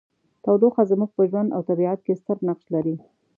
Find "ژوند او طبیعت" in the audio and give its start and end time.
1.29-1.99